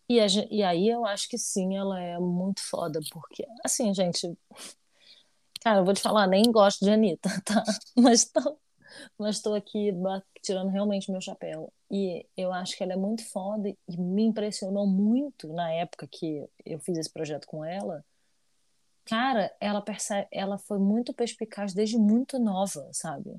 [0.08, 4.32] E, a e aí eu acho que sim, ela é muito foda, porque, assim, gente,
[5.66, 7.64] cara, eu vou te falar, nem gosto de Anitta, tá?
[7.96, 8.56] Mas tô,
[9.18, 9.92] mas tô aqui
[10.42, 11.72] tirando realmente meu chapéu.
[11.90, 16.48] E eu acho que ela é muito foda e me impressionou muito na época que
[16.64, 18.04] eu fiz esse projeto com ela.
[19.06, 23.36] Cara, ela percebe, ela foi muito perspicaz desde muito nova, sabe?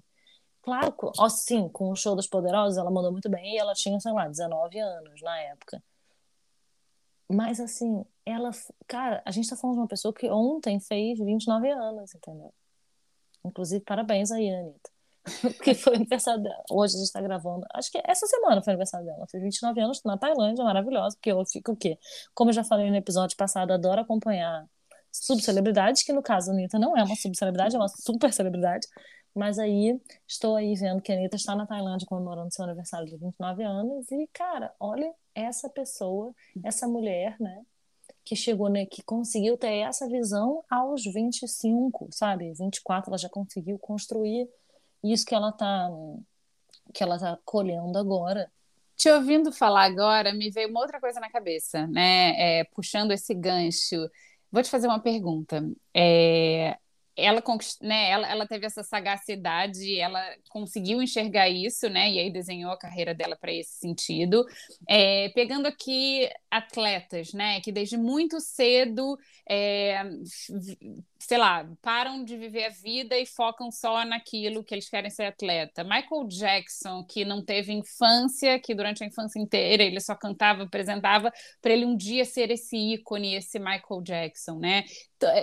[0.62, 3.74] Claro, co- ó, sim, com o Show das Poderosas ela mandou muito bem e ela
[3.74, 5.82] tinha, sei lá, 19 anos na época.
[7.30, 8.52] Mas assim, ela,
[8.88, 12.54] cara, a gente tá falando de uma pessoa que ontem fez 29 anos, entendeu?
[13.44, 14.90] Inclusive, parabéns aí, Anitta.
[15.58, 16.64] Porque foi o aniversário dela.
[16.72, 17.66] Hoje a gente tá gravando.
[17.74, 19.18] Acho que essa semana foi o aniversário dela.
[19.20, 21.16] Ela fez 29 anos na Tailândia, maravilhosa.
[21.18, 21.98] Porque eu fico o quê?
[22.34, 24.66] Como eu já falei no episódio passado, adoro acompanhar
[25.12, 28.88] subcelebridades, que no caso a Anitta não é uma subcelebridade, é uma super celebridade.
[29.36, 33.18] Mas aí estou aí vendo que a Anitta está na Tailândia comemorando seu aniversário de
[33.18, 34.12] 29 anos.
[34.12, 37.64] E, cara, olha essa pessoa, essa mulher, né?
[38.26, 38.86] Que chegou, né?
[38.86, 42.52] Que conseguiu ter essa visão aos 25, sabe?
[42.54, 44.50] 24, ela já conseguiu construir
[45.04, 45.90] isso que ela tá,
[46.94, 48.52] que ela tá colhendo agora.
[48.96, 52.62] Te ouvindo falar agora, me veio uma outra coisa na cabeça, né?
[52.62, 54.10] É, puxando esse gancho.
[54.52, 55.64] Vou te fazer uma pergunta.
[55.94, 56.78] É,
[57.18, 57.82] ela, conquist...
[57.82, 62.12] né, ela, ela teve essa sagacidade, ela conseguiu enxergar isso, né?
[62.12, 64.46] E aí desenhou a carreira dela para esse sentido.
[64.88, 67.60] É, pegando aqui atletas, né?
[67.62, 69.18] Que desde muito cedo,
[69.50, 70.04] é,
[71.20, 75.26] sei lá, param de viver a vida e focam só naquilo que eles querem ser
[75.26, 75.84] atleta.
[75.84, 81.32] Michael Jackson, que não teve infância, que durante a infância inteira ele só cantava, apresentava,
[81.62, 84.84] para ele um dia ser esse ícone, esse Michael Jackson, né?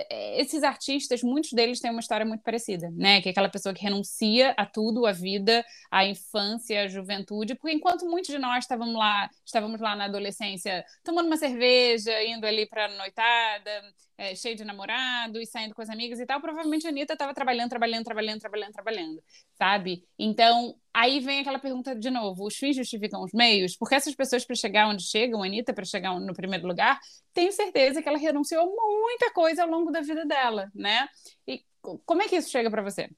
[0.09, 3.21] Esses artistas, muitos deles têm uma história muito parecida, né?
[3.21, 7.75] Que é aquela pessoa que renuncia a tudo, a vida, a infância, a juventude, porque
[7.75, 12.65] enquanto muitos de nós estávamos lá, estávamos lá na adolescência, tomando uma cerveja, indo ali
[12.65, 13.81] para a noitada,
[14.17, 17.33] é, cheio de namorado e saindo com as amigas e tal, provavelmente a Anitta estava
[17.33, 19.23] trabalhando, trabalhando, trabalhando, trabalhando, trabalhando,
[19.57, 20.07] sabe?
[20.17, 23.75] Então, aí vem aquela pergunta de novo: os fins justificam os meios?
[23.75, 26.99] Porque essas pessoas, para chegar onde chegam, a Anitta, para chegar no primeiro lugar,
[27.33, 28.65] tenho certeza que ela renunciou
[29.01, 31.07] muita coisa ao longo da vida dela, né?
[31.47, 31.63] E
[32.05, 33.09] como é que isso chega para você?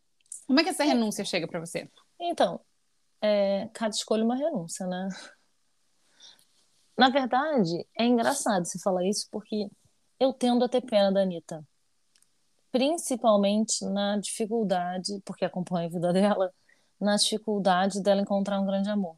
[0.47, 1.89] Como é que essa renúncia chega para você?
[2.19, 2.59] Então,
[3.21, 5.09] é, cada escolha é uma renúncia, né?
[6.97, 9.69] Na verdade, é engraçado você falar isso, porque
[10.19, 11.65] eu tendo a ter pena da Anitta.
[12.71, 16.53] Principalmente na dificuldade, porque acompanho a vida dela,
[16.99, 19.15] na dificuldade dela encontrar um grande amor.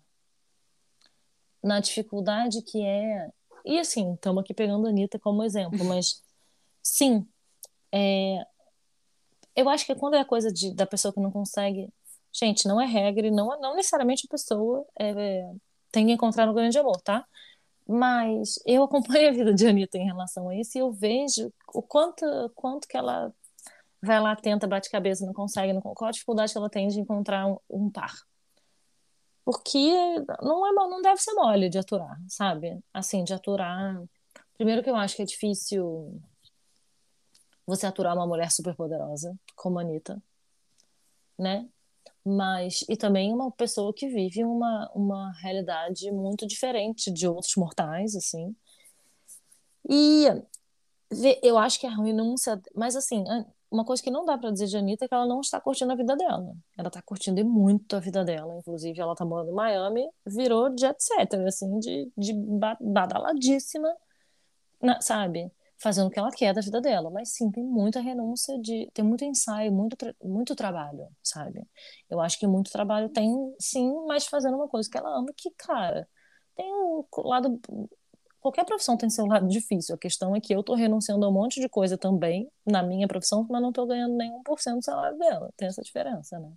[1.64, 3.30] Na dificuldade que é.
[3.66, 6.22] E assim, estamos aqui pegando a Anitta como exemplo, mas
[6.82, 7.28] sim,
[7.92, 8.46] é...
[9.56, 11.90] eu acho que quando é a coisa de, da pessoa que não consegue.
[12.32, 15.52] Gente, não é regra, não, não necessariamente a pessoa é,
[15.92, 17.26] tem que encontrar um grande amor, tá?
[17.92, 21.82] Mas eu acompanho a vida de Anitta em relação a isso e eu vejo o
[21.82, 22.24] quanto,
[22.54, 23.34] quanto que ela
[24.00, 27.00] vai lá, tenta, bate cabeça, não consegue, não, qual a dificuldade que ela tem de
[27.00, 28.14] encontrar um, um par.
[29.44, 29.90] Porque
[30.40, 32.80] não, é, não deve ser mole de aturar, sabe?
[32.94, 34.00] Assim, de aturar.
[34.54, 36.22] Primeiro que eu acho que é difícil
[37.66, 40.22] você aturar uma mulher super poderosa, como a Anitta,
[41.40, 41.68] né?
[42.26, 48.16] Mas e também uma pessoa que vive uma, uma realidade muito diferente de outros mortais,
[48.16, 48.56] assim.
[49.90, 50.26] E
[51.42, 53.24] eu acho que a renúncia, mas assim,
[53.72, 55.92] uma coisa que não dá para dizer de Anitta é que ela não está curtindo
[55.92, 56.56] a vida dela.
[56.78, 61.02] Ela está curtindo muito a vida dela, inclusive ela está morando em Miami, virou jet
[61.02, 62.34] setter, assim, de, de
[62.80, 63.96] badaladíssima,
[65.02, 65.52] sabe?
[65.82, 67.10] Fazendo o que ela quer da vida dela.
[67.10, 68.90] Mas sim, tem muita renúncia de.
[68.94, 71.66] tem muito ensaio, muito, tra muito trabalho, sabe?
[72.10, 75.52] Eu acho que muito trabalho tem, sim, mas fazendo uma coisa que ela ama, que,
[75.52, 76.08] cara,
[76.56, 77.60] tem o lado.
[78.42, 79.96] Qualquer profissão tem seu lado difícil.
[79.96, 83.08] A questão é que eu tô renunciando a um monte de coisa também na minha
[83.08, 85.52] profissão, mas não tô ganhando nem 1% do salário dela.
[85.58, 86.52] Tem essa diferença, né?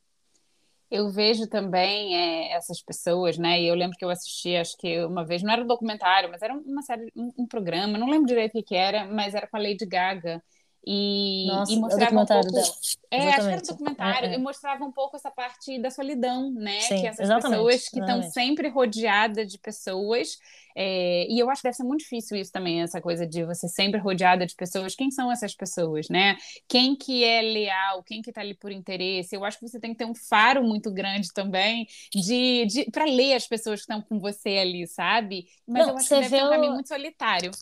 [0.92, 3.60] Eu vejo também é, essas pessoas, né?
[3.62, 6.42] E eu lembro que eu assisti, acho que uma vez, não era um documentário, mas
[6.42, 9.46] era uma série, um, um programa, não lembro direito o que, que era, mas era
[9.48, 10.42] com a Lady Gaga.
[10.84, 12.52] E, Nossa, e mostrava um pouco.
[12.52, 12.66] Dela.
[13.10, 14.34] É, acho que era um documentário, é, é.
[14.34, 16.80] e mostrava um pouco essa parte da solidão, né?
[16.80, 20.38] Sim, que essas pessoas que estão sempre rodeadas de pessoas.
[20.74, 23.68] É, e eu acho que deve ser muito difícil isso também, essa coisa de você
[23.68, 24.96] sempre rodeada de pessoas.
[24.96, 26.36] Quem são essas pessoas, né?
[26.66, 29.36] Quem que é leal, quem que tá ali por interesse?
[29.36, 33.04] Eu acho que você tem que ter um faro muito grande também de, de para
[33.04, 35.46] ler as pessoas que estão com você ali, sabe?
[35.66, 37.52] Mas Não, eu acho que deve ser um caminho muito solitário.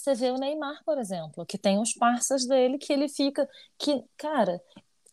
[0.00, 3.48] Você vê o Neymar, por exemplo, que tem os parceiros dele que ele fica.
[3.78, 4.60] que, cara,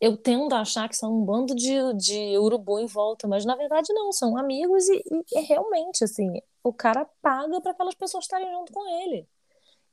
[0.01, 3.55] eu tendo a achar que são um bando de, de urubu em volta, mas na
[3.55, 5.03] verdade não, são amigos e,
[5.35, 6.31] e- realmente, assim,
[6.63, 9.27] o cara paga para aquelas pessoas estarem junto com ele.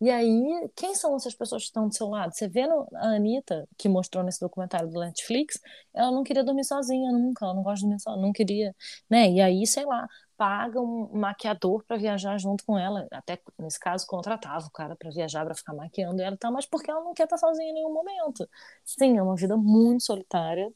[0.00, 2.34] E aí, quem são essas pessoas que estão do seu lado?
[2.34, 5.60] Você vê no, a Anitta, que mostrou nesse documentário do Netflix,
[5.94, 8.74] ela não queria dormir sozinha nunca, ela não gosta de dormir sozinha, não queria,
[9.08, 9.30] né?
[9.30, 10.08] E aí, sei lá,
[10.42, 15.08] paga um maquiador para viajar junto com ela, até nesse caso contratava o cara para
[15.08, 17.74] viajar, para ficar maquiando ela e tal, mas porque ela não quer estar sozinha em
[17.74, 18.48] nenhum momento.
[18.84, 20.68] Sim, é uma vida muito solitária.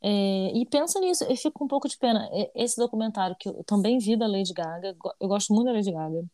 [0.00, 2.30] É, e pensa nisso, eu fico com um pouco de pena.
[2.54, 6.24] Esse documentário que eu também vi da Lady Gaga, eu gosto muito da Lady Gaga,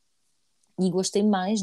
[0.81, 1.63] e gostei mais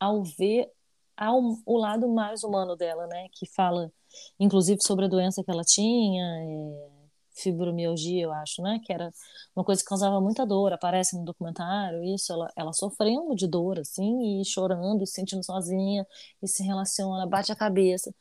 [0.00, 0.72] ao ver
[1.16, 3.28] ao, o lado mais humano dela, né?
[3.30, 3.92] Que fala,
[4.40, 6.93] inclusive, sobre a doença que ela tinha, é,
[7.34, 8.80] fibromialgia, eu acho, né?
[8.84, 9.10] Que era
[9.54, 13.78] uma coisa que causava muita dor, aparece no documentário, isso, ela, ela sofrendo de dor,
[13.78, 16.06] assim, e chorando, e se sentindo sozinha,
[16.42, 18.14] e se relaciona, bate a cabeça.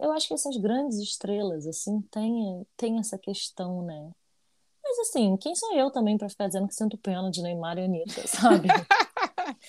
[0.00, 4.10] Eu, acho que essas grandes estrelas, assim, têm, têm essa questão, né?
[4.82, 7.84] Mas, assim, quem sou eu também para ficar dizendo que sinto pena de Neymar e
[7.84, 8.68] Anitta, sabe?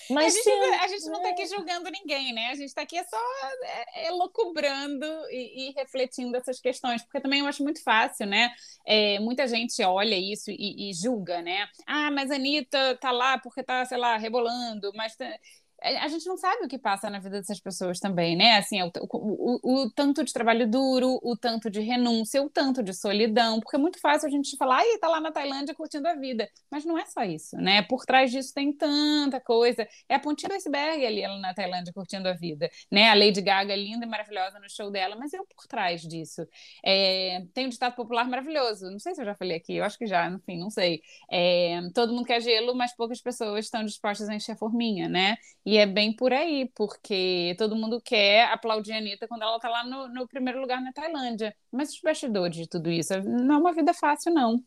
[0.08, 2.48] Mas a gente, sim, a gente não está aqui julgando ninguém, né?
[2.50, 3.16] A gente está aqui só
[3.64, 8.50] é, elocubrando e, e refletindo essas questões, porque também eu acho muito fácil, né?
[8.86, 11.66] É, muita gente olha isso e, e julga, né?
[11.86, 15.38] Ah, mas a Anitta tá lá porque tá, sei lá, rebolando, mas tá-
[15.82, 18.56] a gente não sabe o que passa na vida dessas pessoas também, né?
[18.58, 22.82] Assim, o, o, o, o tanto de trabalho duro, o tanto de renúncia, o tanto
[22.82, 26.06] de solidão, porque é muito fácil a gente falar, ai, tá lá na Tailândia curtindo
[26.08, 26.48] a vida.
[26.70, 27.82] Mas não é só isso, né?
[27.82, 29.86] Por trás disso tem tanta coisa.
[30.08, 33.08] É a pontinha do iceberg ali, ela na Tailândia curtindo a vida, né?
[33.08, 36.46] A Lady Gaga linda e maravilhosa no show dela, mas eu por trás disso.
[36.84, 39.98] É, tem um ditado popular maravilhoso, não sei se eu já falei aqui, eu acho
[39.98, 41.02] que já, enfim, não sei.
[41.30, 45.36] É, todo mundo quer gelo, mas poucas pessoas estão dispostas a encher a forminha, né?
[45.64, 49.58] E E é bem por aí, porque todo mundo quer aplaudir a Anitta quando ela
[49.58, 51.56] tá lá no, no primeiro lugar na Tailândia.
[51.72, 54.62] Mas os bastidores de tudo isso não é uma vida fácil, não.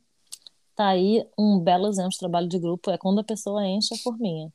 [0.75, 3.97] Tá aí um belo exemplo de trabalho de grupo, é quando a pessoa enche a
[3.99, 4.51] forminha.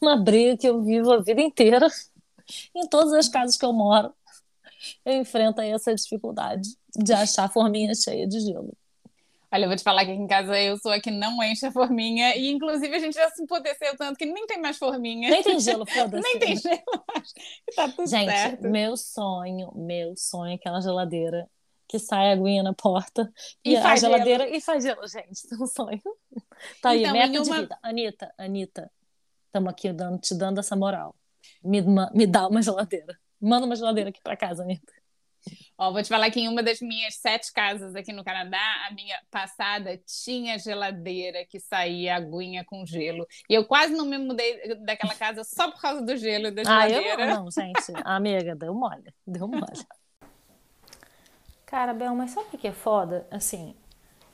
[0.00, 1.88] Uma briga que eu vivo a vida inteira,
[2.72, 4.14] em todas as casas que eu moro,
[5.04, 8.72] eu enfrento essa dificuldade de achar a forminha cheia de gelo.
[9.52, 11.66] Olha, eu vou te falar que aqui em casa eu sou a que não enche
[11.66, 12.34] a forminha.
[12.36, 15.28] E, inclusive, a gente já se empodeceu tanto que nem tem mais forminha.
[15.28, 16.22] Nem tem gelo, foda-se.
[16.24, 16.82] nem tem gelo.
[17.76, 18.62] Tá tudo Gente, certo.
[18.70, 21.46] meu sonho, meu sonho é aquela geladeira
[21.86, 23.30] que sai a aguinha na porta
[23.62, 25.42] E e, faz geladeira e faz gelo, gente.
[25.52, 26.00] É um sonho.
[26.80, 27.78] Tá aí, Então, meta em de uma- vida.
[27.82, 28.90] Anitta, Anitta,
[29.46, 31.14] estamos aqui dando, te dando essa moral.
[31.62, 31.82] Me,
[32.14, 33.18] me dá uma geladeira.
[33.38, 34.92] Manda uma geladeira aqui pra casa, Anitta.
[35.82, 38.56] Ó, vou te falar que em uma das minhas sete casas aqui no Canadá,
[38.88, 43.26] a minha passada tinha geladeira que saía aguinha com gelo.
[43.50, 46.88] E eu quase não me mudei daquela casa só por causa do gelo da Ah,
[46.88, 47.34] eu geladeira.
[47.34, 47.92] não, não, gente.
[48.04, 49.12] Amiga, deu mole.
[49.26, 49.84] Deu mole.
[51.66, 53.26] Cara, Bel, mas sabe o que é foda?
[53.28, 53.74] Assim,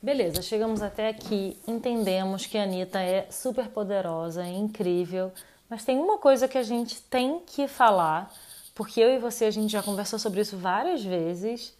[0.03, 5.31] beleza, chegamos até aqui, entendemos que a Anitta é super poderosa, é incrível,
[5.67, 8.31] mas tem uma coisa que a gente tem que falar,
[8.79, 11.75] porque eu e você a gente já conversou sobre isso várias vezes,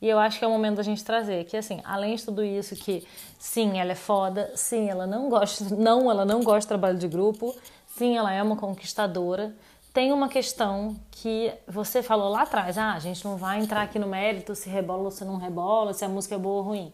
[0.00, 2.42] e eu acho que é o momento da gente trazer, que assim, além de tudo
[2.42, 3.06] isso, que
[3.38, 7.06] sim, ela é foda, sim, ela não gosta, não, ela não gosta de trabalho de
[7.06, 7.54] grupo,
[7.86, 9.54] sim, ela é uma conquistadora.
[9.92, 13.98] Tem uma questão que você falou lá atrás, ah, a gente não vai entrar aqui
[13.98, 16.90] no mérito se rebola ou se não rebola, se a música é boa ou ruim.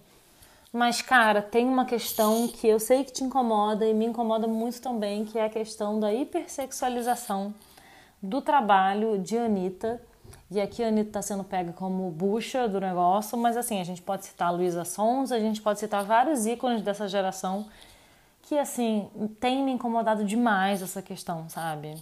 [0.72, 4.82] Mas, cara, tem uma questão que eu sei que te incomoda e me incomoda muito
[4.82, 7.54] também, que é a questão da hipersexualização
[8.24, 10.00] do trabalho de Anitta.
[10.50, 14.02] E aqui a Anitta está sendo pega como bucha do negócio, mas assim, a gente
[14.02, 17.66] pode citar a Luísa Sons, a gente pode citar vários ícones dessa geração
[18.42, 19.08] que, assim,
[19.40, 21.94] tem me incomodado demais essa questão, sabe?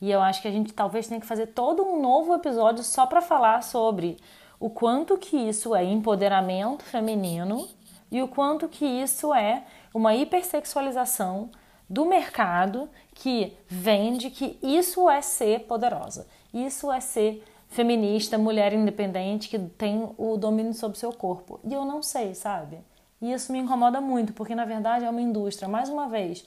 [0.00, 3.06] E eu acho que a gente talvez tenha que fazer todo um novo episódio só
[3.06, 4.16] para falar sobre
[4.58, 7.68] o quanto que isso é empoderamento feminino
[8.10, 11.50] e o quanto que isso é uma hipersexualização
[11.88, 19.48] do mercado que vende que isso é ser poderosa, isso é ser feminista, mulher independente
[19.48, 21.58] que tem o domínio sobre seu corpo.
[21.64, 22.78] E eu não sei, sabe?
[23.20, 26.44] E isso me incomoda muito, porque na verdade é uma indústria, mais uma vez,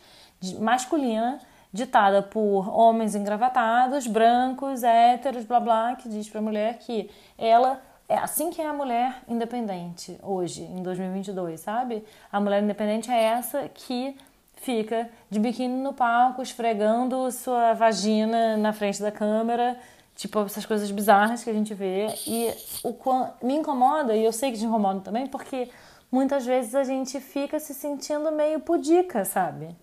[0.60, 1.40] masculina,
[1.74, 8.18] ditada por homens engravatados, brancos, héteros, blá blá, que diz pra mulher que ela é
[8.18, 12.04] assim que é a mulher independente hoje, em 2022, sabe?
[12.32, 14.16] A mulher independente é essa que
[14.62, 19.78] fica de biquíni no palco, esfregando sua vagina na frente da câmera,
[20.16, 22.08] tipo essas coisas bizarras que a gente vê.
[22.28, 22.94] E o
[23.42, 25.70] me incomoda, e eu sei que te incomoda também, porque
[26.12, 29.76] muitas vezes a gente fica se sentindo meio pudica, sabe?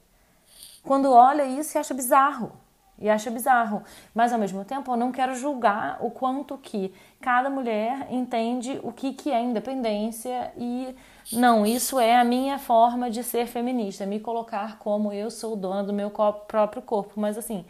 [0.82, 2.52] Quando olha isso e acha bizarro.
[2.98, 3.82] E acha bizarro.
[4.14, 8.92] Mas ao mesmo tempo eu não quero julgar o quanto que cada mulher entende o
[8.92, 10.94] que, que é independência e
[11.32, 15.82] não, isso é a minha forma de ser feminista, me colocar como eu sou dona
[15.82, 17.14] do meu próprio corpo.
[17.16, 17.64] Mas assim,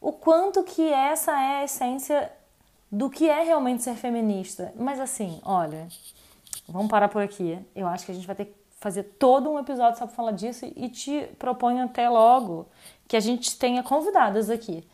[0.00, 2.32] o quanto que essa é a essência
[2.90, 4.72] do que é realmente ser feminista.
[4.76, 5.86] Mas assim, olha,
[6.66, 7.58] vamos parar por aqui.
[7.76, 10.32] Eu acho que a gente vai ter que fazer todo um episódio só para falar
[10.32, 12.68] disso e te proponho até logo
[13.08, 14.84] que a gente tenha convidadas aqui.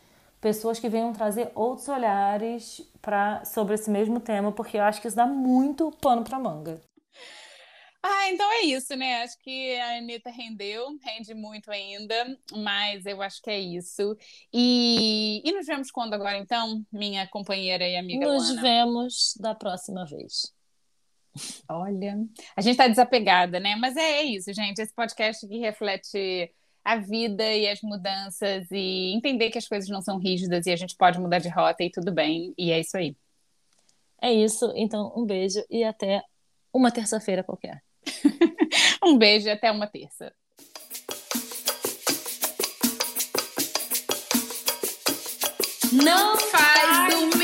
[0.41, 5.07] Pessoas que venham trazer outros olhares pra, sobre esse mesmo tema, porque eu acho que
[5.07, 6.79] isso dá muito pano pra manga.
[8.03, 9.23] Ah, então é isso, né?
[9.23, 14.15] Acho que a Anitta rendeu, rende muito ainda, mas eu acho que é isso.
[14.53, 18.61] E, e nos vemos quando agora, então, minha companheira e amiga Nos Luana?
[18.61, 20.53] vemos da próxima vez.
[21.69, 22.17] Olha,
[22.55, 23.75] a gente tá desapegada, né?
[23.75, 24.79] Mas é, é isso, gente.
[24.79, 26.51] Esse podcast que reflete
[26.83, 30.75] a vida e as mudanças e entender que as coisas não são rígidas e a
[30.75, 32.53] gente pode mudar de rota e tudo bem.
[32.57, 33.15] E é isso aí.
[34.21, 36.21] É isso, então um beijo e até
[36.73, 37.83] uma terça-feira qualquer.
[39.03, 40.33] Um beijo e até uma terça.
[45.93, 47.36] Não faz o